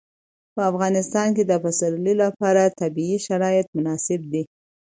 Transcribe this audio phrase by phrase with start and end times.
[0.53, 4.43] په افغانستان کې د پسرلی لپاره طبیعي شرایط مناسب دي.